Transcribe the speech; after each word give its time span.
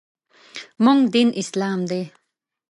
موږ 0.83 0.99
دین 1.13 1.29
اسلام 1.41 1.79
دی. 1.89 2.01